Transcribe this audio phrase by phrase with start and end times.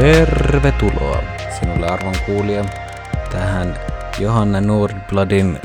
[0.00, 1.22] Tervetuloa
[1.60, 2.64] sinulle arvon kuulija
[3.32, 3.76] tähän
[4.18, 5.58] Johanna Nordbladin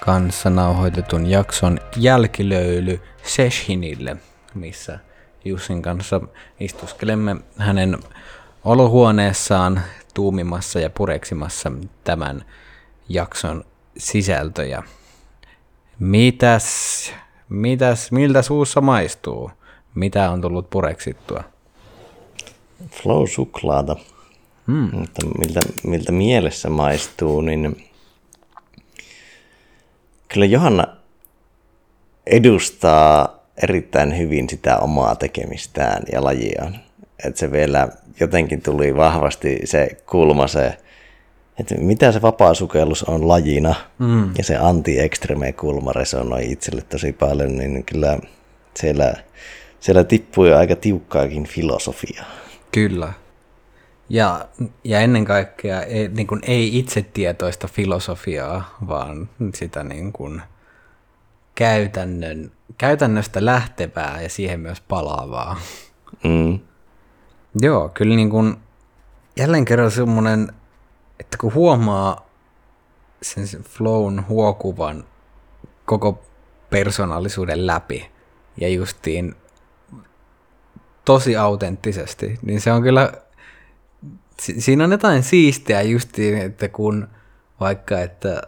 [0.00, 4.16] kanssa nauhoitetun jakson jälkilöyly sessionille,
[4.54, 4.98] missä
[5.44, 6.20] Jussin kanssa
[6.60, 7.98] istuskelemme hänen
[8.64, 9.80] olohuoneessaan
[10.14, 11.72] tuumimassa ja pureksimassa
[12.04, 12.44] tämän
[13.08, 13.64] jakson
[13.98, 14.82] sisältöjä.
[15.98, 17.12] Mitäs,
[17.48, 19.50] mitäs, miltä suussa maistuu?
[19.94, 21.44] Mitä on tullut pureksittua?
[22.88, 23.96] Flow-suklaata.
[24.66, 24.90] Hmm.
[24.92, 27.84] Mutta miltä, miltä mielessä maistuu, niin
[30.28, 30.86] kyllä Johanna
[32.26, 36.78] edustaa erittäin hyvin sitä omaa tekemistään ja lajiaan.
[37.24, 37.88] Että se vielä
[38.20, 40.76] jotenkin tuli vahvasti se kulma, se,
[41.58, 44.30] että mitä se vapaasukellus on lajina, mm.
[44.38, 48.18] ja se anti-extreme kulma resonoi itselle tosi paljon, niin kyllä
[48.76, 49.14] siellä,
[49.80, 52.26] siellä tippui aika tiukkaakin filosofiaa.
[52.72, 53.12] Kyllä.
[54.08, 54.48] Ja,
[54.84, 60.42] ja ennen kaikkea ei, niin kuin, ei itsetietoista filosofiaa, vaan sitä niin kuin,
[61.54, 65.56] käytännön, käytännöstä lähtevää ja siihen myös palaavaa.
[66.24, 66.58] Mm.
[67.60, 68.56] Joo, kyllä niin kuin,
[69.36, 70.52] jälleen kerran semmoinen,
[71.20, 72.26] että kun huomaa
[73.22, 75.04] sen flown huokuvan
[75.84, 76.22] koko
[76.70, 78.10] persoonallisuuden läpi
[78.56, 79.34] ja justiin
[81.04, 83.12] tosi autenttisesti, niin se on kyllä,
[84.38, 87.08] siinä on jotain siistiä justiin, että kun
[87.60, 88.42] vaikka, että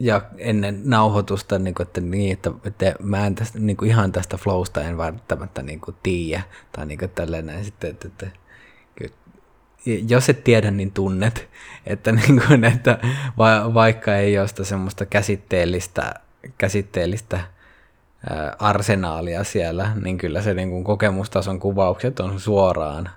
[0.00, 4.12] ja ennen nauhoitusta, niin kuin, että, niin, että, että mä en tästä, niin kuin ihan
[4.12, 6.42] tästä flowsta en välttämättä niin tiedä,
[6.72, 8.30] tai niin kuin tälleen sitten, että, että
[10.08, 11.48] jos et tiedä, niin tunnet,
[11.86, 12.98] että, niin kuin, että
[13.38, 16.14] va, vaikka ei ole sitä semmoista käsitteellistä,
[16.58, 17.40] käsitteellistä
[18.58, 23.10] arsenaalia siellä, niin kyllä se niin kuin kokemustason kuvaukset on suoraan,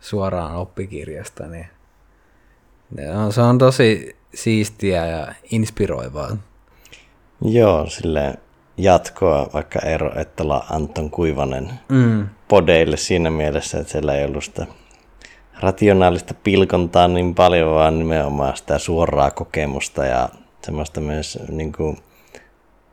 [0.00, 1.46] suoraan oppikirjasta.
[1.46, 1.66] Niin
[3.30, 6.36] se on tosi siistiä ja inspiroivaa.
[7.42, 8.34] Joo, sille
[8.76, 12.28] jatkoa vaikka Eero Ettala Anton Kuivanen mm.
[12.48, 14.66] podeille siinä mielessä, että siellä ei ollut sitä
[15.60, 20.28] rationaalista pilkontaa niin paljon, vaan nimenomaan sitä suoraa kokemusta ja
[20.62, 21.98] semmoista myös niin kuin,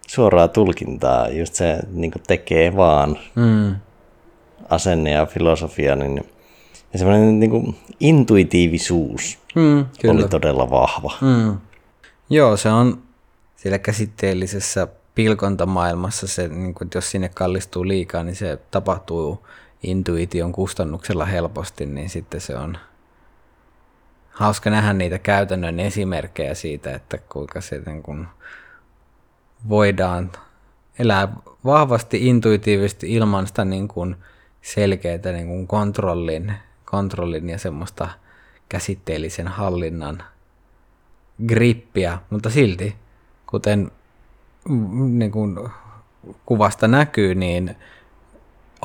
[0.07, 3.75] suoraa tulkintaa, just se niin tekee vaan mm.
[4.69, 6.25] asenne ja filosofia, niin
[6.93, 10.13] ja semmoinen niin kuin intuitiivisuus mm, kyllä.
[10.13, 11.13] oli todella vahva.
[11.21, 11.57] Mm.
[12.29, 13.01] Joo, se on
[13.55, 19.47] siellä käsitteellisessä pilkontamaailmassa, se, niin kuin, jos sinne kallistuu liikaa, niin se tapahtuu
[19.83, 22.77] intuition kustannuksella helposti, niin sitten se on
[24.29, 28.27] hauska nähdä niitä käytännön esimerkkejä siitä, että kuinka se niin kuin,
[29.69, 30.31] voidaan
[30.99, 31.27] elää
[31.65, 34.15] vahvasti intuitiivisesti ilman sitä niin kuin
[34.61, 36.53] selkeää niin kuin kontrollin,
[36.85, 38.09] kontrollin ja semmoista
[38.69, 40.23] käsitteellisen hallinnan
[41.47, 42.95] grippiä, mutta silti,
[43.47, 43.91] kuten
[45.09, 45.59] niin kuin
[46.45, 47.75] kuvasta näkyy, niin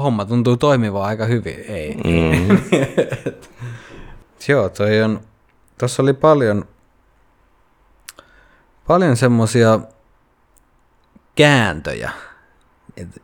[0.03, 1.65] homma tuntuu toimivaa aika hyvin.
[1.69, 1.95] Ei.
[1.95, 2.59] Mm.
[4.49, 5.21] Joo, toi on,
[5.79, 6.65] tuossa oli paljon,
[8.87, 9.81] paljon semmosia
[11.41, 12.11] kääntöjä,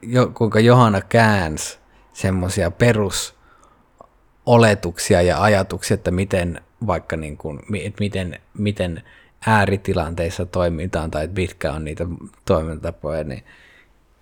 [0.03, 1.79] jo, kuinka Johanna käänsi
[2.13, 9.03] semmoisia perusoletuksia ja ajatuksia, että miten vaikka niin kuin, että miten, miten
[9.47, 12.07] ääritilanteissa toimitaan tai mitkä on niitä
[12.45, 13.45] toimintatapoja, niin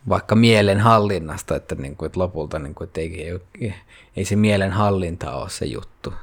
[0.08, 3.74] vaikka mielen hallinnasta, että, niin kuin, että lopulta niin kuin, että ei, ei,
[4.16, 6.14] ei se mielen hallinta ole se juttu,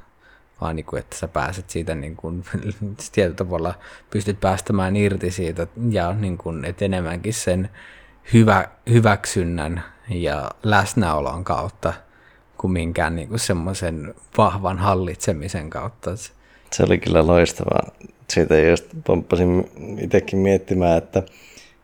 [0.61, 2.43] vaan niin kuin, että sä pääset siitä niin kuin,
[3.11, 3.73] tietyllä tavalla
[4.09, 7.69] pystyt päästämään irti siitä ja niin kuin, että enemmänkin sen
[8.33, 11.93] hyvä, hyväksynnän ja läsnäolon kautta
[12.57, 16.11] kuin minkään niin kuin semmoisen vahvan hallitsemisen kautta.
[16.71, 17.91] Se oli kyllä loistavaa.
[18.29, 19.71] Siitä just pomppasin
[20.01, 21.23] itsekin miettimään, että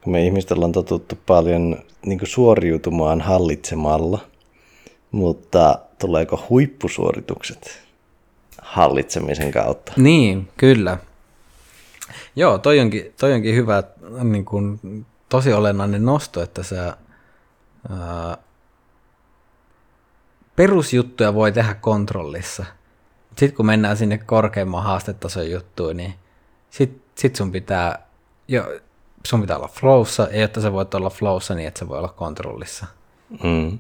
[0.02, 4.20] kun me ihmiset ollaan totuttu paljon niin kuin suoriutumaan hallitsemalla,
[5.12, 7.87] mutta tuleeko huippusuoritukset
[8.68, 9.94] hallitsemisen kautta.
[9.96, 10.98] Niin, kyllä.
[12.36, 13.84] Joo, toi onkin, toi onkin hyvä,
[14.24, 14.80] niin kuin,
[15.30, 16.98] tosi olennainen nosto, että sä
[17.90, 18.38] ää,
[20.56, 22.66] perusjuttuja voi tehdä kontrollissa.
[23.30, 26.14] Sitten kun mennään sinne korkeimman haastetason juttuun, niin
[26.70, 28.08] sit, sit sun pitää,
[28.48, 28.80] jo,
[29.28, 32.08] sun pitää olla flowssa, ja jotta sä voit olla flowssa, niin että sä voi olla
[32.08, 32.86] kontrollissa.
[33.44, 33.80] Mm.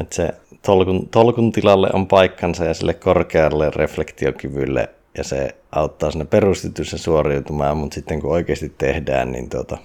[0.00, 6.24] Että se tolkun, tolkun tilalle on paikkansa ja sille korkealle reflektiokyvylle ja se auttaa sinne
[6.24, 9.78] perustetyssä suoriutumaan, mutta sitten kun oikeasti tehdään, niin tota,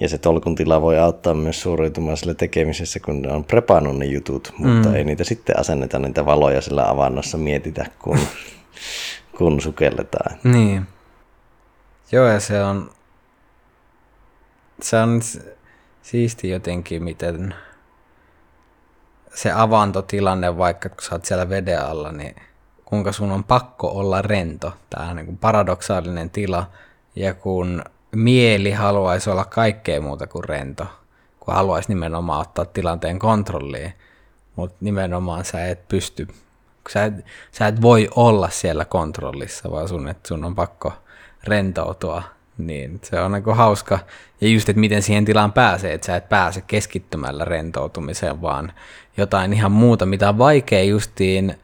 [0.00, 4.04] Ja se tolkun tila voi auttaa myös suoriutumaan sille tekemisessä, kun ne on prepannut ne
[4.04, 4.94] jutut, mutta mm.
[4.94, 8.18] ei niitä sitten asenneta niitä valoja sillä avannossa mietitä, kun,
[9.38, 10.38] kun sukelletaan.
[10.44, 10.82] Niin.
[12.12, 12.90] Joo, ja se on,
[14.82, 15.20] se on
[16.02, 17.54] siisti jotenkin, miten
[19.34, 22.36] se avantotilanne, vaikka kun sä oot siellä veden alla, niin
[22.84, 24.72] kuinka sun on pakko olla rento.
[24.90, 26.66] Tämä on niin paradoksaalinen tila.
[27.16, 27.84] Ja kun
[28.16, 30.86] mieli haluaisi olla kaikkea muuta kuin rento,
[31.40, 33.92] kun haluaisi nimenomaan ottaa tilanteen kontrolliin,
[34.56, 36.28] mutta nimenomaan sä et pysty,
[36.88, 37.14] sä et,
[37.52, 40.92] sä et voi olla siellä kontrollissa, vaan sun, että sun on pakko
[41.44, 42.22] rentoutua,
[42.58, 43.98] niin se on niin hauska.
[44.40, 48.72] Ja just, että miten siihen tilaan pääsee, että sä et pääse keskittymällä rentoutumiseen, vaan
[49.16, 51.54] jotain ihan muuta, mitä on vaikea justiin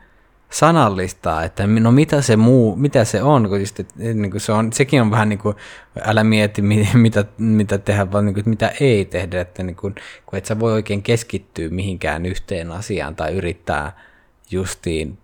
[0.51, 4.53] sanallistaa, että no mitä se muu, mitä se on, kun just, että, niin kuin se
[4.53, 5.57] on, sekin on vähän niin kuin,
[6.05, 6.63] älä mieti
[6.95, 9.95] mitä, mitä tehdä, vaan niin kuin, mitä ei tehdä, että niin kuin,
[10.27, 13.93] kun et sä voi oikein keskittyä mihinkään yhteen asiaan tai yrittää
[14.51, 15.19] justiin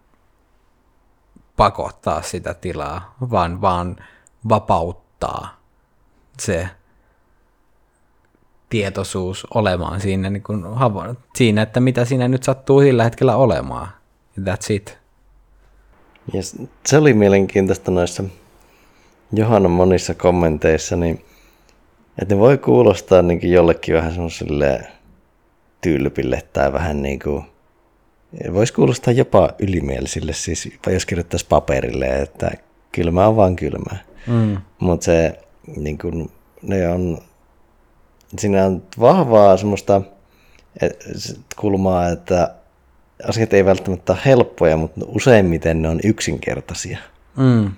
[1.56, 3.96] pakottaa sitä tilaa, vaan, vaan
[4.48, 5.60] vapauttaa
[6.38, 6.68] se
[8.74, 10.64] tietoisuus olemaan siinä, niin kuin,
[11.36, 13.88] siinä, että mitä siinä nyt sattuu sillä hetkellä olemaan.
[14.40, 14.98] That's it.
[16.34, 16.56] Yes,
[16.86, 18.24] se oli mielenkiintoista noissa
[19.32, 21.24] Johanna monissa kommenteissa, niin
[22.22, 24.86] että ne voi kuulostaa niin jollekin vähän semmoiselle
[25.80, 27.44] tylpille tai vähän niin kuin,
[28.52, 32.50] voisi kuulostaa jopa ylimielisille, siis jos kirjoittaisi paperille, että
[32.92, 33.98] kylmä on vaan kylmää.
[34.26, 34.56] Mm.
[34.78, 35.38] Mutta se,
[35.76, 36.30] niin kuin,
[36.62, 37.18] ne on,
[38.38, 40.02] siinä on vahvaa semmoista
[41.56, 42.54] kulmaa, että
[43.28, 46.98] asiat ei välttämättä ole helppoja, mutta useimmiten ne on yksinkertaisia.
[47.36, 47.70] Mm.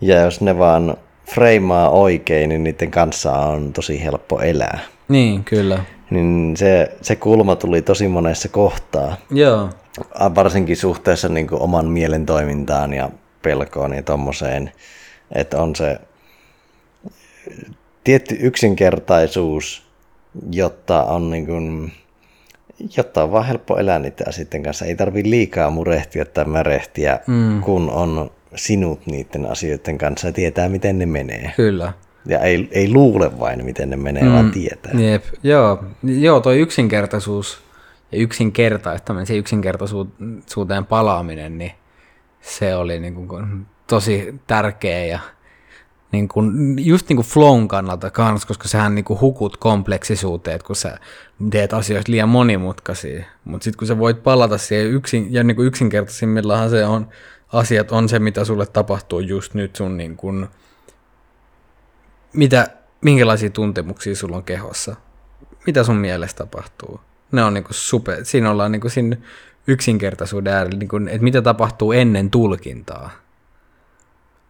[0.00, 0.96] Ja jos ne vaan
[1.34, 4.80] freimaa oikein, niin niiden kanssa on tosi helppo elää.
[5.08, 5.84] Niin, kyllä.
[6.10, 9.16] Niin se, se kulma tuli tosi monessa kohtaa.
[9.30, 9.68] Joo.
[10.34, 13.10] Varsinkin suhteessa niin kuin oman mielen toimintaan ja
[13.42, 14.72] pelkoon ja tommoseen,
[15.34, 16.00] että on se
[18.04, 19.87] tietty yksinkertaisuus,
[20.52, 21.92] jotta on niin kuin,
[22.96, 24.84] jotta on vaan helppo elää niiden asioiden kanssa.
[24.84, 27.60] Ei tarvi liikaa murehtia tai märehtiä, mm.
[27.60, 31.52] kun on sinut niiden asioiden kanssa ja tietää, miten ne menee.
[31.56, 31.92] Kyllä.
[32.26, 34.32] Ja ei, ei luule vain, miten ne menee, mm.
[34.32, 34.92] vaan tietää.
[35.00, 35.24] Jep.
[35.42, 37.58] Joo, joo, toi yksinkertaisuus
[38.12, 41.72] ja yksinkertaistaminen, se yksinkertaisuuteen palaaminen, niin
[42.40, 45.18] se oli niin kuin tosi tärkeä ja
[46.12, 50.76] niin kuin, just niin kuin flown kannalta kans, koska sähän niin kuin hukut kompleksisuuteen, kun
[50.76, 50.98] sä
[51.50, 53.24] teet asioista liian monimutkaisia.
[53.44, 55.72] Mutta sitten kun sä voit palata siihen yksin, ja niin kuin
[56.70, 57.08] se on,
[57.52, 60.48] asiat on se, mitä sulle tapahtuu just nyt sun niin kuin,
[62.32, 62.66] mitä,
[63.00, 64.96] minkälaisia tuntemuksia sulla on kehossa.
[65.66, 67.00] Mitä sun mielestä tapahtuu?
[67.32, 69.16] Ne on niin kuin super, siinä ollaan niin kuin siinä
[69.66, 73.27] yksinkertaisuuden äärellä, niin kuin, että mitä tapahtuu ennen tulkintaa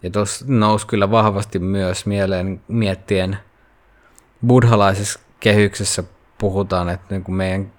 [0.03, 3.39] ja tuossa nousi kyllä vahvasti myös mieleen miettien
[4.47, 6.05] buddhalaisessa kehyksessä
[6.39, 7.73] puhutaan, että niin kuin meidän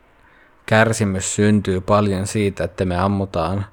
[0.66, 3.66] kärsimys syntyy paljon siitä, että me ammutaan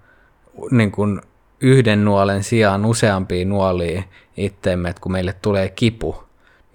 [0.70, 1.20] niin kuin
[1.60, 4.02] yhden nuolen sijaan useampia nuolia
[4.36, 6.25] itteemme, että kun meille tulee kipu,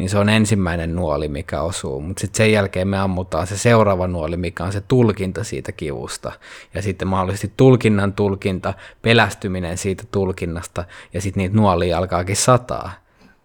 [0.02, 2.02] niin se on ensimmäinen nuoli, mikä osuu.
[2.02, 6.32] Mutta sitten sen jälkeen me ammutaan se seuraava nuoli, mikä on se tulkinta siitä kivusta.
[6.74, 12.92] Ja sitten mahdollisesti tulkinnan tulkinta, pelästyminen siitä tulkinnasta, ja sitten niitä nuolia alkaakin sataa.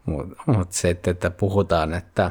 [0.07, 2.31] Mutta mut se, että puhutaan, että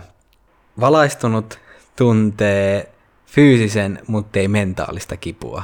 [0.79, 1.60] valaistunut
[1.96, 2.91] tuntee
[3.25, 5.63] fyysisen, mutta ei mentaalista kipua.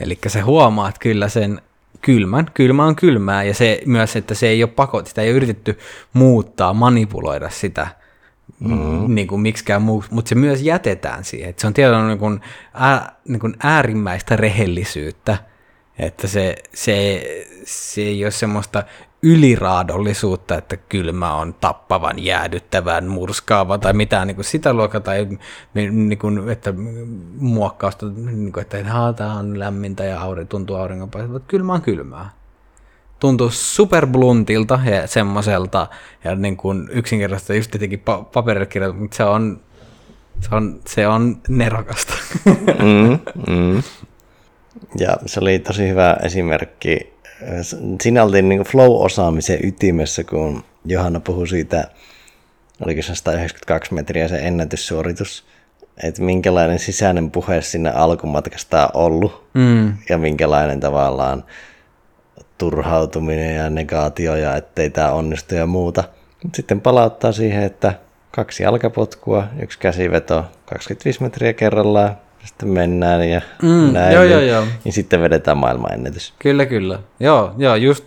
[0.00, 1.62] Eli se huomaat kyllä sen
[2.06, 2.46] kylmän.
[2.54, 5.78] Kylmä on kylmää ja se myös, että se ei ole pakot, sitä ei ole yritetty
[6.12, 7.86] muuttaa, manipuloida sitä
[8.60, 9.14] mm.
[9.14, 11.50] niin kuin miksikään muu, mutta se myös jätetään siihen.
[11.50, 12.40] Että se on tietysti niin kuin,
[12.74, 15.38] ää, niin kuin äärimmäistä rehellisyyttä,
[15.98, 17.22] että se, se,
[17.64, 18.82] se ei ole semmoista
[19.26, 25.28] yliraadollisuutta, että kylmä on tappavan, jäädyttävän, murskaava tai mitään niin kuin sitä luokkaa, tai
[25.74, 26.74] niin kuin, että
[27.38, 28.84] muokkausta, niin kuin, että
[29.16, 32.30] tämä on lämmintä ja auri, tuntuu auringonpaistelta, kylmä on kylmää.
[33.20, 35.86] Tuntuu superbluntilta ja semmoiselta,
[36.24, 39.60] ja niin kuin yksinkertaisesti just tietenkin pa- paperille kirjoitettu, mutta se on,
[40.40, 42.14] se on, se on nerokasta.
[42.44, 43.18] Mm,
[43.54, 43.82] mm.
[44.98, 47.15] Ja se oli tosi hyvä esimerkki
[48.02, 51.84] siinä oltiin niin flow-osaamisen ytimessä, kun Johanna puhui siitä,
[52.80, 55.44] oliko se 192 metriä se ennätyssuoritus,
[56.02, 59.94] että minkälainen sisäinen puhe sinne alkumatkasta on ollut mm.
[60.08, 61.44] ja minkälainen tavallaan
[62.58, 66.04] turhautuminen ja negaatio ja ettei tämä onnistu ja muuta.
[66.54, 67.94] Sitten palauttaa siihen, että
[68.30, 72.16] kaksi jalkapotkua, yksi käsiveto, 25 metriä kerrallaan,
[72.46, 74.14] sitten mennään ja mm, näin.
[74.14, 74.66] Joo, joo, joo.
[74.84, 76.34] Ja sitten vedetään maailmanennätys.
[76.38, 76.98] Kyllä, kyllä.
[77.20, 78.04] Joo, joo just,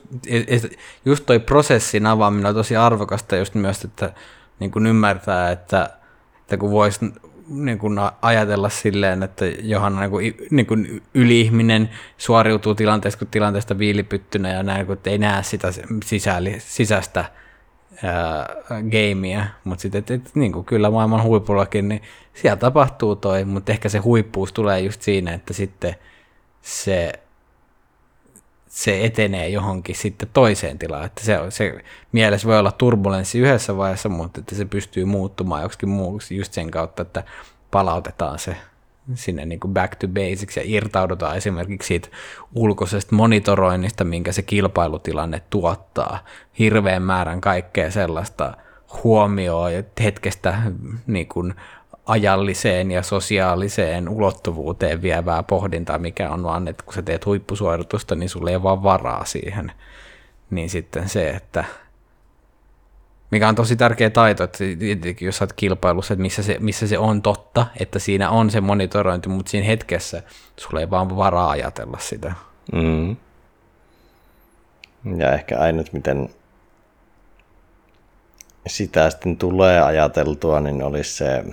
[1.05, 4.13] just toi prosessin avaaminen on tosi arvokasta just myös, että
[4.60, 5.89] niin kuin ymmärtää, että,
[6.41, 7.13] että kun voisi
[7.50, 13.77] niin kuin ajatella silleen, että Johanna niin kuin, niin kuin yli-ihminen suoriutuu tilanteesta kuin tilanteesta
[13.77, 15.67] viilipyttynä ja näin, kun ei näe sitä
[16.05, 16.55] sisäli,
[18.91, 22.01] gameia, mutta sitten niin kyllä maailman huipullakin, niin
[22.34, 25.96] siellä tapahtuu toi, mutta ehkä se huippuus tulee just siinä, että sitten
[26.62, 27.13] se,
[28.68, 34.10] se etenee johonkin sitten toiseen tilaan, että se, se mielessä voi olla turbulenssi yhdessä vaiheessa,
[34.10, 37.24] mutta että se pystyy muuttumaan joksikin muuksi just sen kautta, että
[37.72, 38.56] palautetaan se
[39.13, 42.10] sinne niin kuin back to basics ja irtaudutaan esimerkiksi siitä
[42.56, 46.20] ulkoisesta monitoroinnista, minkä se kilpailutilanne tuottaa.
[46.60, 48.58] Hirveän määrän kaikkea sellaista
[49.04, 49.72] huomioon
[50.04, 50.62] hetkestä
[51.08, 51.54] niin kuin
[52.06, 58.30] ajalliseen ja sosiaaliseen ulottuvuuteen vievää pohdintaa, mikä on vaan, että kun sä teet huippusuoritusta, niin
[58.30, 59.72] sulle ei vaan varaa siihen.
[60.50, 61.66] Niin sitten se, että
[63.31, 64.63] mikä on tosi tärkeä taito, että
[65.21, 68.62] jos sä oot kilpailussa, että missä se, missä se on totta, että siinä on se
[68.62, 70.24] monitorointi, mutta siinä hetkessä
[70.57, 72.33] sulla ei vaan varaa ajatella sitä.
[72.74, 73.15] Mm.
[75.17, 76.29] Ja ehkä ainut, miten
[78.67, 81.43] sitä sitten tulee ajateltua, niin olisi se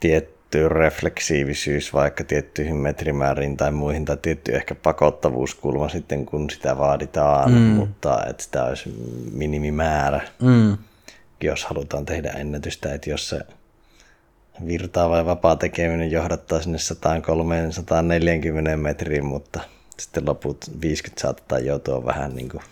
[0.00, 6.78] tiet, tietty refleksiivisyys vaikka tiettyihin metrimääriin tai muihin, tai tietty ehkä pakottavuuskulma sitten, kun sitä
[6.78, 7.58] vaaditaan, mm.
[7.58, 8.94] mutta että sitä olisi
[9.32, 10.76] minimimäärä, mm.
[11.40, 13.40] jos halutaan tehdä ennätystä, että jos se
[14.66, 16.78] virtaava ja vapaa tekeminen johdattaa sinne
[18.74, 19.60] 103-140 metriin, mutta
[19.98, 22.62] sitten loput 50 saattaa joutua vähän niin kuin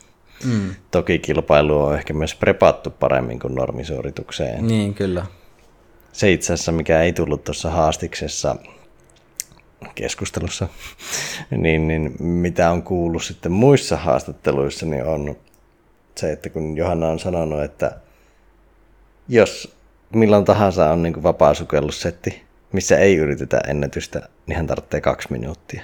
[0.44, 0.74] Mm.
[0.90, 4.66] Toki kilpailu on ehkä myös prepattu paremmin kuin normisuoritukseen.
[4.66, 5.26] Niin, kyllä
[6.12, 8.56] se itse asiassa, mikä ei tullut tuossa haastiksessa
[9.94, 10.68] keskustelussa,
[11.50, 15.36] niin, niin mitä on kuullut sitten muissa haastatteluissa, niin on
[16.16, 17.96] se, että kun Johanna on sanonut, että
[19.28, 19.76] jos
[20.14, 22.42] milloin tahansa on niin vapaa sukellussetti,
[22.72, 25.82] missä ei yritetä ennätystä, niin hän tarvitsee kaksi minuuttia.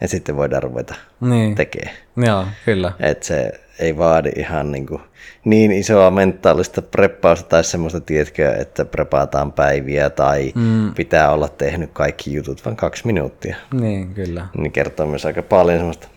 [0.00, 1.54] Ja sitten voidaan ruveta niin.
[1.54, 1.96] tekemään.
[2.16, 2.92] Joo, kyllä.
[3.00, 5.02] Et se ei vaadi ihan niin, kuin
[5.44, 10.94] niin isoa mentaalista preppausta tai semmoista, tiedätkö, että prepataan päiviä tai mm.
[10.94, 13.56] pitää olla tehnyt kaikki jutut vain kaksi minuuttia.
[13.72, 14.46] Niin, kyllä.
[14.56, 16.08] Niin kertoo myös aika paljon semmoista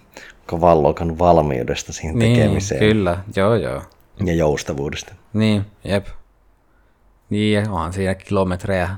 [0.47, 2.79] kovan valmiudesta siihen niin, tekemiseen.
[2.79, 3.81] kyllä, joo joo.
[4.25, 5.13] Ja joustavuudesta.
[5.33, 6.05] Niin, jep.
[7.29, 8.89] Niin, onhan siinä kilometrejä.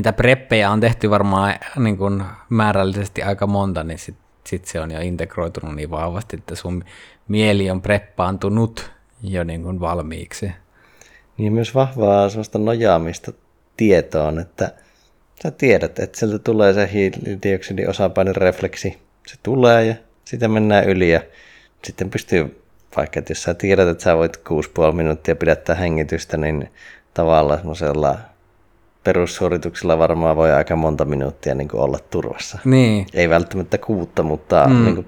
[0.00, 4.90] Niitä preppejä on tehty varmaan niin kuin määrällisesti aika monta, niin sitten sit se on
[4.90, 6.84] jo integroitunut niin vahvasti, että sun
[7.28, 8.90] mieli on preppaantunut
[9.22, 10.52] jo niin kuin valmiiksi.
[11.36, 13.32] Niin myös vahvaa sellaista nojaamista
[13.76, 14.72] tietoon, että
[15.42, 18.98] sä tiedät, että sieltä tulee se hiilidioksidin osapainen refleksi.
[19.26, 21.20] Se tulee ja sitten mennään yli ja
[21.84, 22.62] sitten pystyy,
[22.96, 26.70] vaikka että jos sä tiedät, että sä voit 6,5 minuuttia pidättää hengitystä, niin
[27.14, 28.18] tavallaan semmoisella
[29.04, 32.58] perussuorituksilla varmaan voi aika monta minuuttia niin kuin olla turvassa.
[32.64, 33.06] Niin.
[33.14, 34.84] Ei välttämättä kuutta, mutta mm.
[34.84, 35.06] niin kuin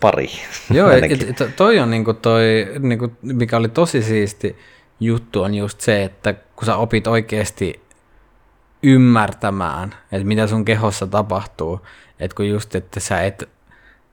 [0.00, 0.28] pari.
[0.70, 4.56] Joo, et, toi on niinku toi, niinku, mikä oli tosi siisti
[5.00, 7.80] juttu, on just se, että kun sä opit oikeasti
[8.82, 11.80] ymmärtämään, että mitä sun kehossa tapahtuu,
[12.20, 13.48] että kun just, että sä et,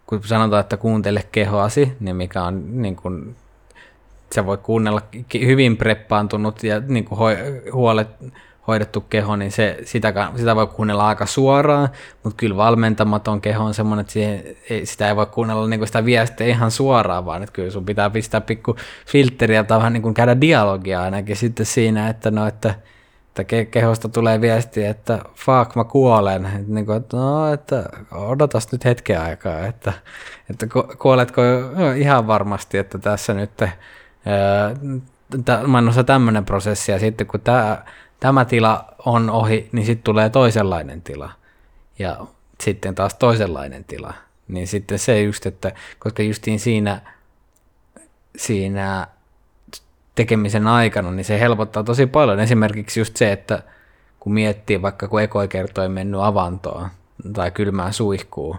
[0.06, 3.36] kun sanotaan, että kuuntele kehoasi, niin mikä on niin kuin,
[4.36, 5.02] sä voit kuunnella
[5.34, 7.20] hyvin preppaantunut ja niin kuin
[7.74, 8.08] huolet,
[8.72, 11.90] hoidettu keho, niin se, sitä, sitä voi kuunnella aika suoraan,
[12.24, 14.44] mutta kyllä valmentamaton keho on semmoinen, että siihen,
[14.84, 18.42] sitä ei voi kuunnella niin sitä viestiä ihan suoraan, vaan että kyllä sun pitää pistää
[18.42, 18.76] pikku
[19.08, 22.76] filtteriä tai vähän niin kuin käydä dialogia ainakin sitten siinä, että no, että,
[23.30, 26.46] että kehosta tulee viesti, että fuck, mä kuolen.
[26.46, 29.94] Että, niin kuin, että, no, että odotas nyt hetken aikaa, että,
[30.50, 30.68] että
[31.00, 31.42] kuoletko
[31.98, 33.72] ihan varmasti, että tässä nyt ää,
[35.68, 37.84] mä tämmöinen prosessi, ja sitten kun tämä
[38.22, 41.32] tämä tila on ohi, niin sitten tulee toisenlainen tila.
[42.00, 42.20] Ja
[42.64, 44.14] sitten taas toisenlainen tila.
[44.48, 47.02] Niin sitten se just, että koska justiin siinä,
[48.38, 49.08] siinä
[50.16, 52.40] tekemisen aikana, niin se helpottaa tosi paljon.
[52.40, 53.64] Esimerkiksi just se, että
[54.20, 56.90] kun miettii vaikka kun ekoikertoi mennyt avantoon
[57.34, 58.58] tai kylmään suihkuun,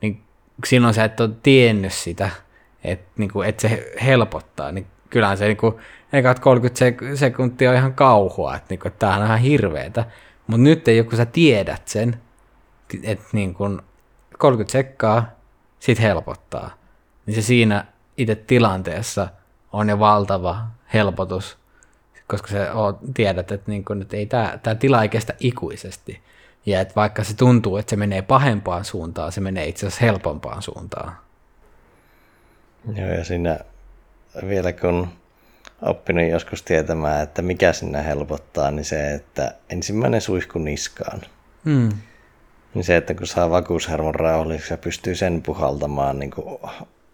[0.00, 0.22] niin
[0.66, 2.30] silloin sä et ole tiennyt sitä,
[2.84, 5.74] että, niin kuin, että se helpottaa, niin kyllähän se niin kuin,
[6.12, 10.04] ekat 30 sek- sekuntia on ihan kauhua, että, niinku, tämähän on ihan hirveetä.
[10.46, 12.20] Mutta nyt ei kun sä tiedät sen,
[13.02, 13.82] että niin kun
[14.38, 15.30] 30 sekkaa,
[15.80, 16.70] sit helpottaa.
[17.26, 17.84] Niin se siinä
[18.16, 19.28] itse tilanteessa
[19.72, 21.58] on jo valtava helpotus.
[22.26, 26.20] koska se on, tiedät, että, niin kun, että ei tämä, tämä tila ei kestä ikuisesti.
[26.66, 30.62] Ja että vaikka se tuntuu, että se menee pahempaan suuntaan, se menee itse asiassa helpompaan
[30.62, 31.16] suuntaan.
[32.96, 33.58] Joo, ja siinä
[34.48, 35.08] vielä kun
[35.82, 41.20] oppinut joskus tietämään, että mikä sinne helpottaa, niin se, että ensimmäinen suihku niskaan.
[41.64, 41.88] Mm.
[42.74, 46.58] Niin se, että kun saa vakuushermon rauhalliseksi ja pystyy sen puhaltamaan niin kuin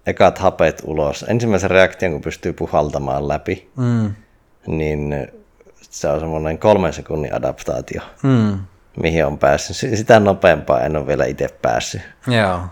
[0.07, 1.25] ekat hapet ulos.
[1.29, 4.15] Ensimmäisen reaktion, kun pystyy puhaltamaan läpi, mm.
[4.67, 5.29] niin
[5.81, 8.59] se on semmoinen kolmen sekunnin adaptaatio, mm.
[9.03, 9.99] mihin on päässyt.
[9.99, 12.03] Sitä nopeampaa en ole vielä itse päässyt.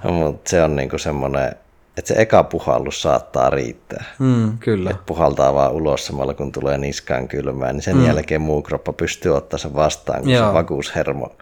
[0.05, 1.53] Mutta se on niinku semmoinen,
[1.99, 4.05] että se eka puhallus saattaa riittää.
[4.19, 4.91] Mm, kyllä.
[4.91, 8.07] Et puhaltaa vaan ulos samalla, kun tulee niskaan kylmään, niin sen mm.
[8.07, 10.49] jälkeen muu kroppa pystyy ottaa sen vastaan, kun Joo.
[10.49, 11.37] se vakuushermo.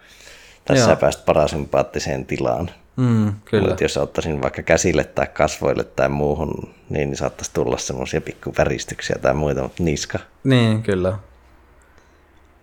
[0.64, 0.96] Tässä Joo.
[0.96, 2.70] pääst parasympaattiseen tilaan.
[2.96, 3.68] Mm, kyllä.
[3.68, 9.34] Mutta jos ottaisin vaikka käsille tai kasvoille tai muuhun, niin saattaisi tulla semmoisia pikkuväristyksiä tai
[9.34, 10.18] muita, mutta niska.
[10.44, 11.18] Niin, kyllä.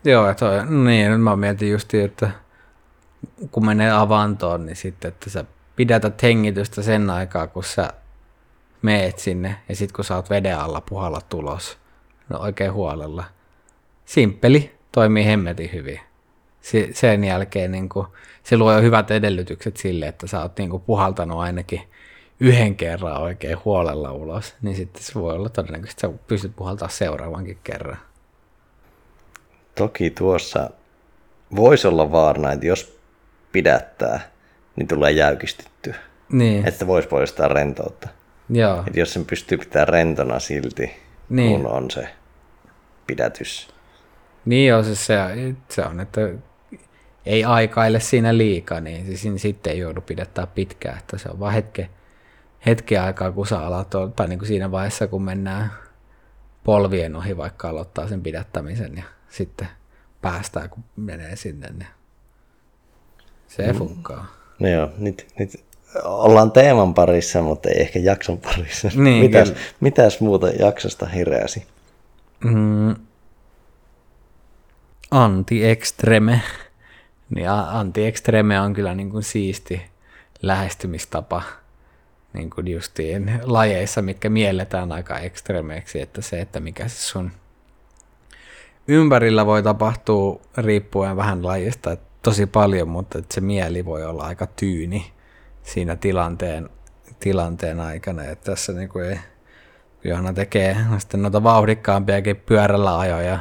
[0.05, 2.29] Joo, toi, niin, mä mietin just, että
[3.51, 7.89] kun menee avantoon, niin sitten, että sä pidätät hengitystä sen aikaa, kun sä
[8.81, 11.77] meet sinne, ja sitten kun sä oot veden alla, puhalla tulos.
[12.29, 13.23] No oikein huolella.
[14.05, 15.99] Simppeli, toimii hemmetin hyvin.
[16.93, 18.07] Sen jälkeen niin kun,
[18.43, 21.81] se luo jo hyvät edellytykset sille, että sä oot niin kuin puhaltanut ainakin
[22.39, 26.87] yhden kerran oikein huolella ulos, niin sitten se voi olla todennäköisesti, että sä pystyt puhaltaa
[26.89, 27.97] seuraavankin kerran.
[29.75, 30.69] Toki tuossa
[31.55, 32.99] voisi olla vaarana, että jos
[33.51, 34.32] pidättää,
[34.75, 35.95] niin tulee jäykistettyä.
[36.31, 36.67] Niin.
[36.67, 38.09] Että voisi poistaa rentoutta.
[38.49, 38.83] Joo.
[38.87, 40.91] Että jos sen pystyy pitämään rentona silti,
[41.29, 41.61] niin.
[41.61, 42.07] kun on se
[43.07, 43.67] pidätys.
[44.45, 45.15] Niin joo, se, se,
[45.69, 46.21] se on, että
[47.25, 51.53] ei aikaile siinä liikaa, niin siis sitten ei joudu pidettää pitkään, että se on vaan
[51.53, 51.89] hetke,
[52.65, 55.71] hetken aikaa, kun sä alat, tai niin kuin siinä vaiheessa, kun mennään
[56.63, 59.67] polvien ohi, vaikka aloittaa sen pidättämisen ja sitten
[60.21, 61.87] päästään, kun menee sinne, niin
[63.47, 63.77] se mm.
[63.77, 64.42] funkkaa.
[64.63, 65.63] No joo, nyt, nyt
[66.03, 68.89] ollaan teeman parissa, mutta ei ehkä jakson parissa.
[68.95, 71.65] Niin, mitäs, mitäs muuta jaksosta heräsi?
[72.43, 72.95] Mm.
[75.11, 76.41] Anti-extreme.
[77.35, 79.81] Niin anti-extreme on kyllä niin kuin siisti
[80.41, 81.43] lähestymistapa
[82.33, 87.31] niin kuin justiin lajeissa, mitkä mielletään aika ekstremeiksi, että se, että mikä se sun
[88.87, 94.23] ympärillä voi tapahtua riippuen vähän lajista, että tosi paljon, mutta että se mieli voi olla
[94.23, 95.11] aika tyyni
[95.63, 96.69] siinä tilanteen,
[97.19, 99.19] tilanteen aikana, että tässä niin kuin ei,
[100.03, 103.39] Johanna tekee sitten noita vauhdikkaampiakin pyörällä ajoja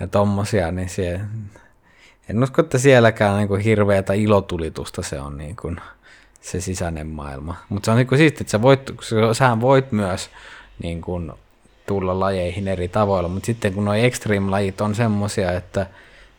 [0.00, 1.20] ja tommosia, niin se,
[2.28, 5.80] en usko, että sielläkään niin kuin hirveätä ilotulitusta se on niin kuin
[6.40, 7.56] se sisäinen maailma.
[7.68, 8.80] Mutta se on niin kuin siisti, että sä voit,
[9.32, 10.30] sähän voit myös
[10.82, 11.32] niin kuin
[11.86, 15.86] tulla lajeihin eri tavoilla, mutta sitten kun nuo extreme-lajit on semmosia, että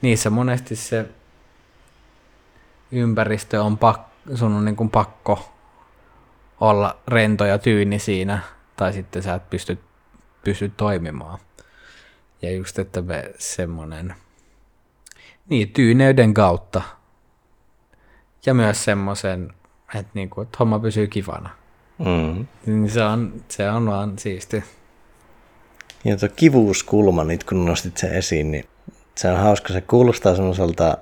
[0.02, 1.06] niissä monesti se
[2.93, 5.49] ympäristö on pakko, sun on niin kuin pakko
[6.60, 8.39] olla rento ja tyyni siinä,
[8.75, 9.79] tai sitten sä et pysty,
[10.43, 11.39] pysty toimimaan.
[12.41, 14.15] Ja just, että me semmoinen
[15.49, 16.82] niin, tyyneyden kautta.
[18.45, 19.53] Ja myös semmoisen,
[19.95, 21.49] että, niinku, että homma pysyy kivana.
[21.97, 22.47] Mm.
[22.65, 24.63] Niin se on, se on vaan siisti.
[26.06, 28.65] Ja tuo kivuuskulma, nyt kun nostit sen esiin, niin
[29.15, 29.73] se on hauska.
[29.73, 30.97] Se kuulostaa semmoiselta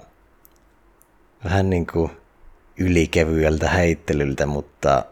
[1.43, 2.11] vähän niin kuin
[2.77, 5.05] ylikevyeltä heittelyltä, mutta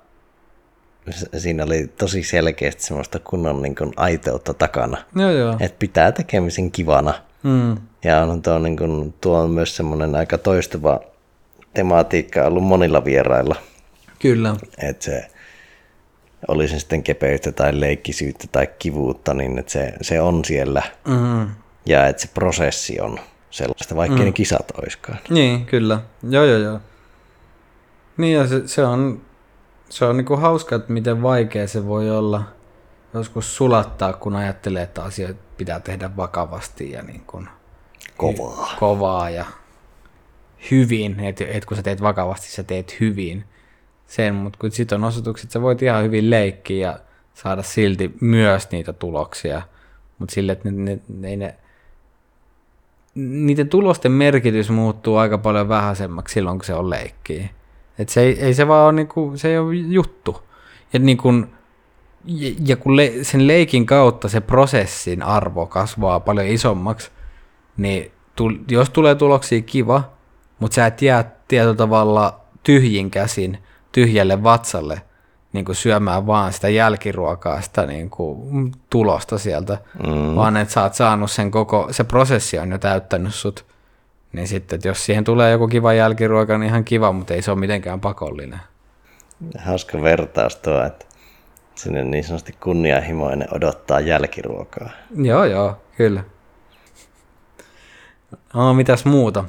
[1.38, 4.98] siinä oli tosi selkeästi semmoista kunnon niin kuin aiteutta takana.
[5.16, 5.58] Joo, joo.
[5.60, 7.14] Että pitää tekemisen kivana.
[7.44, 7.78] Mm.
[8.04, 11.00] Ja on tuo, niin kuin, tuo on myös semmoinen aika toistuva
[11.74, 13.56] tematiikka ollut monilla vierailla.
[14.20, 14.56] Kyllä.
[14.78, 15.28] Että se
[16.48, 20.82] oli se sitten kepeyttä tai leikkisyyttä tai kivuutta, niin että se, se on siellä.
[21.08, 21.48] Mm-hmm.
[21.86, 23.20] Ja että se prosessi on
[23.52, 24.26] sellaista, vaikka mm.
[24.26, 25.20] ne kisat oiskaan.
[25.30, 26.00] Niin, kyllä.
[26.30, 26.80] Joo, joo, joo.
[28.18, 29.22] Niin ja se, se on,
[29.90, 32.44] se on niinku hauska, että miten vaikea se voi olla
[33.14, 37.48] joskus sulattaa, kun ajattelee, että asioita pitää tehdä vakavasti ja niin kuin
[38.18, 38.76] kovaa.
[38.80, 39.46] kovaa ja
[40.72, 43.44] hyvin, että et kun sä teet vakavasti, sä teet hyvin
[44.08, 47.00] sen, mutta kun sitten on osoitukset, sä voit ihan hyvin leikkiä ja
[47.34, 49.62] saada silti myös niitä tuloksia,
[50.20, 51.56] mutta sille, että ne, ne, ne, ne,
[53.16, 57.50] niiden tulosten merkitys muuttuu aika paljon vähäisemmäksi silloin, kun se on leikkiä.
[58.00, 60.42] Et se ei, ei se vaan ole, niinku, se ei ole juttu.
[60.94, 61.34] Ja, niinku,
[62.66, 67.12] ja, kun le, sen leikin kautta se prosessin arvo kasvaa paljon isommaksi,
[67.78, 70.04] niin tu, jos tulee tuloksia kiva,
[70.60, 73.58] mutta sä et jää tietyllä tavalla tyhjin käsin
[73.92, 75.02] tyhjälle vatsalle,
[75.54, 80.36] niin kuin syömään vaan sitä jälkiruokaa, sitä niin kuin tulosta sieltä, mm.
[80.36, 83.66] vaan että sä oot saanut sen koko, se prosessi on jo täyttänyt sut.
[84.34, 87.52] Niin sitten, että jos siihen tulee joku kiva jälkiruoka, niin ihan kiva, mutta ei se
[87.52, 88.60] ole mitenkään pakollinen.
[89.58, 91.06] Hauska vertaus tuo, että
[91.76, 94.90] sinne niin sanotusti kunnianhimoinen odottaa jälkiruokaa.
[95.16, 96.24] Joo, joo, kyllä.
[98.54, 99.44] No, mitäs muuta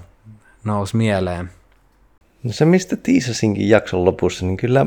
[0.65, 1.51] nousi mieleen?
[2.43, 4.87] No se, mistä tiisasinkin jakson lopussa, niin kyllä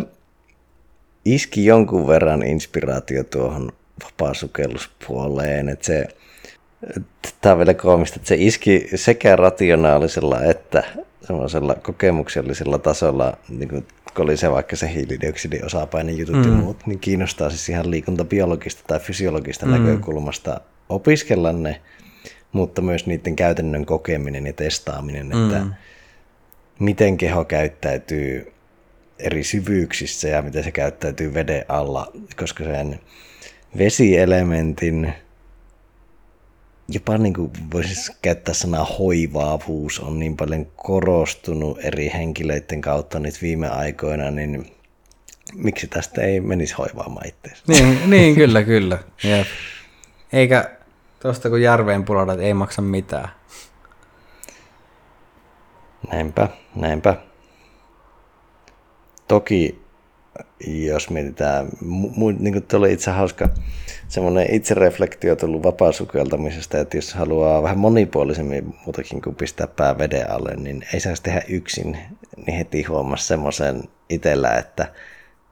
[1.26, 3.72] iski jonkun verran inspiraatio tuohon
[4.04, 6.08] vapaasukelluspuoleen, että se,
[7.42, 10.84] tämä on vielä koomista, että se iski sekä rationaalisella että
[11.22, 16.44] semmoisella kokemuksellisella tasolla, niin kuin kun oli se vaikka se hiilidioksidin osapaine jutut mm.
[16.44, 19.72] ja muut, niin kiinnostaa siis ihan liikuntabiologista tai fysiologista mm.
[19.72, 21.82] näkökulmasta opiskella ne,
[22.52, 25.44] mutta myös niiden käytännön kokeminen ja testaaminen, mm.
[25.44, 25.66] että
[26.80, 28.54] miten keho käyttäytyy
[29.20, 33.00] eri syvyyksissä ja miten se käyttäytyy veden alla, koska sen
[33.78, 35.14] vesielementin
[36.88, 43.42] jopa niin kuin voisi käyttää sanaa hoivaavuus on niin paljon korostunut eri henkilöiden kautta nyt
[43.42, 44.72] viime aikoina, niin
[45.54, 47.64] miksi tästä ei menisi hoivaamaan itseänsä?
[47.68, 49.00] Niin, niin kyllä, kyllä.
[49.24, 49.48] Jep.
[50.34, 50.72] Eikä
[51.20, 53.30] tuosta kun järveen pulodat ei maksa mitään.
[56.12, 57.18] Näinpä, näinpä.
[59.28, 59.84] Toki
[60.68, 61.68] jos mietitään,
[62.18, 63.50] mu- niin kuin oli itse hauska
[64.08, 70.56] semmoinen itsereflektio tullut vapaasukeltamisesta, että jos haluaa vähän monipuolisemmin muutakin kuin pistää pää veden alle,
[70.56, 71.98] niin ei saisi tehdä yksin,
[72.46, 74.94] niin heti huomasi semmoisen itsellä, että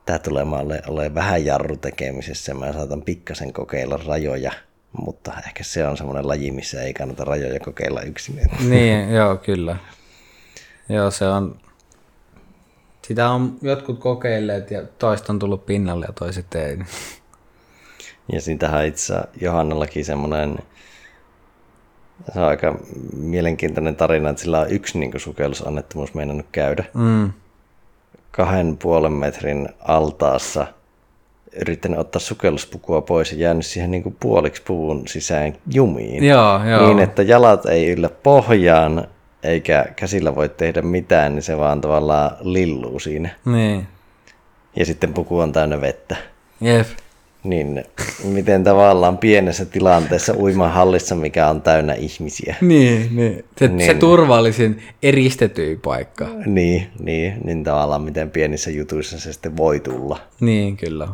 [0.05, 4.51] tämä tulee maalle ole vähän jarru tekemisessä, mä saatan pikkasen kokeilla rajoja,
[4.91, 8.41] mutta ehkä se on semmoinen laji, missä ei kannata rajoja kokeilla yksin.
[8.69, 9.75] Niin, joo, kyllä.
[10.89, 11.59] Joo, se on,
[13.11, 16.77] sitä on jotkut kokeilleet ja toista on tullut pinnalle ja toiset ei.
[18.33, 20.59] Ja siitähän itse Johannallakin semmoinen,
[22.33, 22.75] se on aika
[23.17, 26.83] mielenkiintoinen tarina, että sillä on yksi niin sukellusannettomuus meinannut käydä.
[26.93, 27.31] Mm.
[28.31, 30.67] Kahden puolen metrin altaassa
[31.61, 36.23] yrittänyt ottaa sukelluspukua pois ja jäänyt siihen niin kuin puoliksi puvun sisään jumiin.
[36.23, 36.87] Joo, joo.
[36.87, 39.07] Niin, että jalat ei yllä pohjaan,
[39.43, 43.29] eikä käsillä voi tehdä mitään, niin se vaan tavallaan lilluu siinä.
[43.45, 43.87] Niin.
[44.75, 46.15] Ja sitten puku on täynnä vettä.
[46.61, 46.87] Jep.
[47.43, 47.85] Niin
[48.23, 52.55] miten tavallaan pienessä tilanteessa uimahallissa, mikä on täynnä ihmisiä.
[52.61, 53.45] Niin, niin.
[53.57, 53.85] Se, niin.
[53.85, 56.27] se turvallisin eristetyin paikka.
[56.45, 60.19] Niin, niin, niin tavallaan miten pienissä jutuissa se sitten voi tulla.
[60.39, 61.07] Niin, kyllä.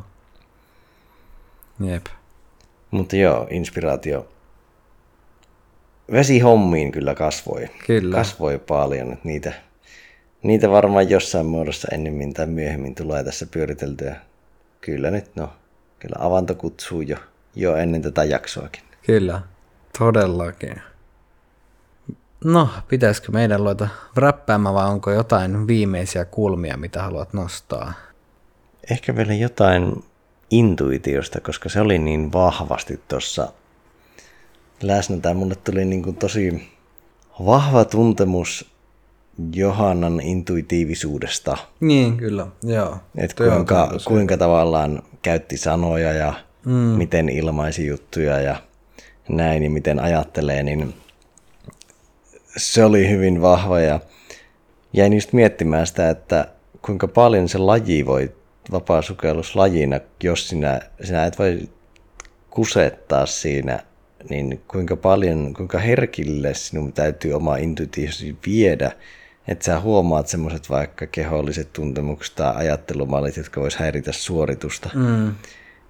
[1.80, 2.06] Jep.
[2.92, 4.28] Mutta joo, inspiraatio
[6.12, 7.70] vesihommiin kyllä kasvoi.
[7.88, 8.16] Kyllä.
[8.16, 9.54] Kasvoi paljon, että niitä,
[10.44, 14.16] niitä varmaan jossain muodossa ennemmin tai myöhemmin tulee tässä pyöriteltyä.
[14.82, 15.50] Kyllä nyt, no,
[16.00, 17.18] kyllä avanto kutsuu jo,
[17.56, 18.84] jo ennen tätä jaksoakin.
[19.06, 19.42] Kyllä,
[20.00, 20.82] todellakin.
[22.44, 27.94] No, pitäisikö meidän luota räppäämään vai onko jotain viimeisiä kulmia, mitä haluat nostaa?
[28.92, 30.04] Ehkä vielä jotain
[30.52, 33.52] intuitiosta, koska se oli niin vahvasti tuossa
[34.82, 35.18] läsnä.
[35.18, 36.70] Tämä mulle tuli niin kuin tosi
[37.46, 38.72] vahva tuntemus
[39.54, 41.58] Johannan intuitiivisuudesta.
[41.80, 42.98] Niin, kyllä, joo.
[43.18, 46.34] Et kuinka, kuinka tavallaan käytti sanoja ja
[46.66, 46.72] mm.
[46.72, 48.56] miten ilmaisi juttuja ja
[49.30, 50.94] näin ja miten ajattelee, niin
[52.58, 54.00] se oli hyvin vahva ja
[54.94, 56.48] jäin just miettimään sitä, että
[56.82, 58.32] kuinka paljon se laji voi
[58.72, 61.70] vapaasukellus lajina, jos sinä, sinä et voi
[62.50, 63.80] kusettaa siinä
[64.30, 68.92] niin kuinka paljon, kuinka herkille sinun täytyy oma intuitiivisesti viedä,
[69.48, 75.32] että sä huomaat semmoiset vaikka keholliset tuntemukset tai ajattelumallit, jotka vois häiritä suoritusta, mm.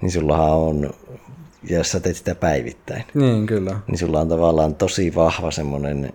[0.01, 0.93] niin sullahan on,
[1.69, 3.79] ja jos sä teet sitä päivittäin, niin, kyllä.
[3.87, 6.13] niin sulla on tavallaan tosi vahva semmoinen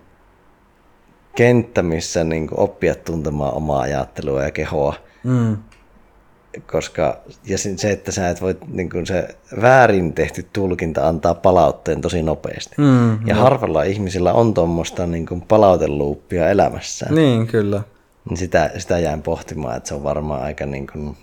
[1.35, 4.93] kenttä, missä niin oppia tuntemaan omaa ajattelua ja kehoa.
[5.23, 5.57] Mm
[6.71, 12.01] koska ja se, että sä et voi, niin kuin se väärin tehty tulkinta antaa palautteen
[12.01, 12.75] tosi nopeasti.
[12.77, 13.41] Mm, ja no.
[13.41, 17.15] harvalla ihmisillä on tuommoista niin kuin palauteluuppia elämässään.
[17.15, 17.81] Niin, kyllä.
[18.29, 21.17] Niin sitä, sitä jään pohtimaan, että se on varmaan aika niin kuin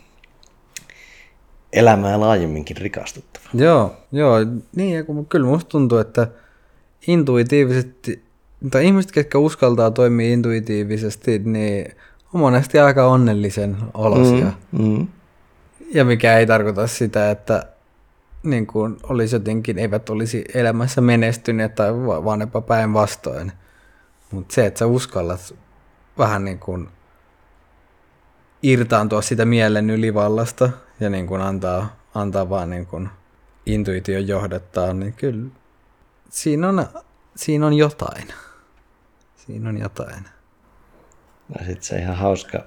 [1.72, 3.44] elämää laajemminkin rikastuttava.
[3.54, 4.36] Joo, joo
[4.76, 6.28] niin, ja kun, kyllä musta tuntuu, että
[7.06, 8.22] intuitiivisesti,
[8.70, 11.92] tai ihmiset, ketkä uskaltaa toimia intuitiivisesti, niin
[12.34, 14.52] on monesti aika onnellisen olosia.
[14.72, 15.06] Mm, mm.
[15.90, 17.66] Ja mikä ei tarkoita sitä, että
[18.42, 23.52] niin kuin olisi jotenkin, eivät olisi elämässä menestyneet tai vaan jopa päinvastoin.
[24.30, 25.54] Mutta se, että sä uskallat
[26.18, 26.88] vähän niin kuin
[28.62, 33.08] irtaantua sitä mielen ylivallasta ja niin kuin antaa, antaa vaan niin kuin
[33.66, 35.46] intuitio johdattaa, niin kyllä
[36.30, 36.86] siinä on,
[37.36, 38.28] siinä on jotain.
[39.36, 40.24] Siinä on jotain.
[41.48, 42.64] No sit se ihan hauska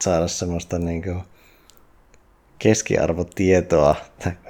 [0.00, 1.22] saada semmoista niin kuin
[2.58, 3.94] keskiarvotietoa.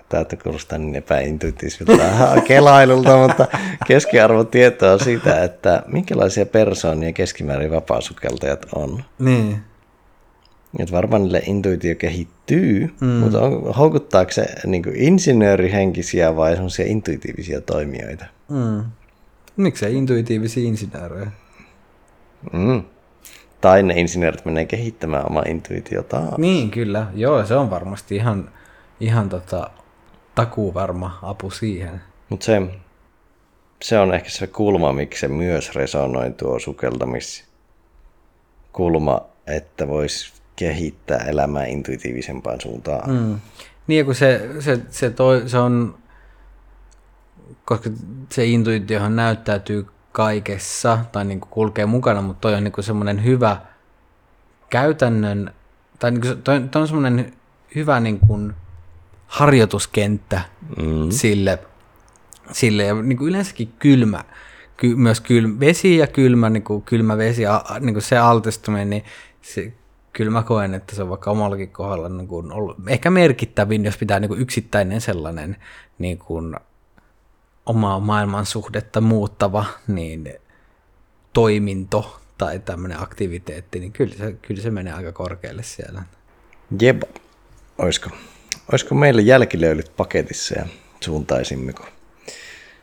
[0.09, 2.03] Täältä kuulostaa niin epäintuitiiviselta
[2.49, 3.47] kelailulta, mutta
[3.87, 9.05] keskiarvotietoa siitä, että minkälaisia persoonia keskimäärin vapaasukeltajat on.
[9.19, 9.59] Niin.
[10.79, 13.07] Että varmaan niille intuitio kehittyy, mm.
[13.07, 18.25] mutta on, houkuttaako se niin insinöörihenkisiä vai sellaisia intuitiivisia toimijoita?
[18.49, 18.85] Mm.
[19.57, 21.31] Miksei intuitiivisia insinöörejä?
[22.53, 22.83] Mm.
[23.61, 26.35] Tai ne insinöörit menee kehittämään omaa intuitiotaan.
[26.39, 27.07] Niin, kyllä.
[27.15, 28.51] Joo, se on varmasti ihan,
[29.01, 29.71] ihan tota,
[30.35, 32.01] takuu varma apu siihen.
[32.29, 32.63] Mutta se,
[33.83, 41.65] se on ehkä se kulma, miksi se myös resonoi tuo sukeltamiskulma, että voisi kehittää elämää
[41.65, 43.11] intuitiivisempaan suuntaan.
[43.11, 43.41] Mm.
[43.87, 45.99] Niin, kun se, se, se, toi, se on,
[47.65, 47.91] koska
[48.33, 53.25] se intuitiohan näyttäytyy kaikessa tai niin kuin kulkee mukana, mutta toi on niin kuin semmoinen
[53.25, 53.57] hyvä
[54.71, 55.55] käytännön,
[55.99, 57.33] tai niin kuin, toi, toi on semmoinen
[57.75, 58.55] hyvä niin kuin
[59.27, 60.41] harjoituskenttä
[60.77, 61.11] mm.
[61.11, 61.59] sille,
[62.53, 64.25] sille ja niin kuin yleensäkin kylmä,
[64.77, 68.91] ky, myös kylmä, vesi ja kylmä, niin kuin kylmä vesi, a, niin kuin se altistuminen,
[68.91, 69.05] niin
[69.43, 69.73] se,
[70.13, 73.97] kyllä mä koen, että se on vaikka omallakin kohdalla niin kuin ollut ehkä merkittävin, jos
[73.97, 75.57] pitää niin kuin yksittäinen sellainen
[75.99, 76.57] niin kuin
[77.67, 80.35] omaa maailman suhdetta muuttava niin
[81.33, 86.03] toiminto tai tämmöinen aktiviteetti, niin kyllä se, kyllä se menee aika korkealle siellä.
[86.81, 87.03] Jep.
[87.79, 88.11] Olisiko,
[88.73, 90.67] olisiko meillä jälkilöylyt paketissa ja
[91.01, 91.87] suuntaisimmeko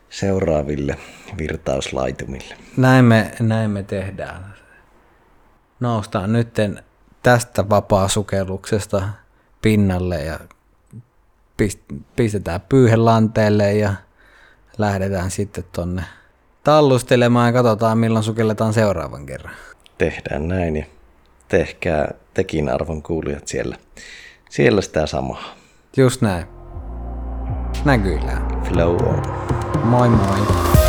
[0.10, 0.98] seuraaville
[1.38, 2.56] virtauslaitumille?
[2.78, 4.54] Näin me, näin me tehdään.
[5.80, 6.84] Noustaan nytten
[7.24, 9.10] tästä vapaasukelluksesta
[9.62, 10.40] pinnalle ja
[12.16, 13.94] pistetään pyyhelanteelle ja
[14.78, 16.04] lähdetään sitten tonne
[16.64, 19.56] tallustelemaan ja katsotaan milloin sukelletaan seuraavan kerran.
[19.98, 20.86] Tehdään näin ja
[21.48, 23.76] tehkää tekin arvon kuulijat siellä,
[24.50, 25.56] siellä sitä samaa.
[25.98, 26.46] Just näin.
[27.86, 28.64] Näkyillään.
[28.64, 29.24] Flow on.
[29.84, 30.83] Moi moi.